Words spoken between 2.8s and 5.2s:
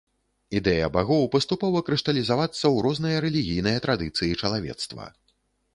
розныя рэлігійныя традыцыі чалавецтва.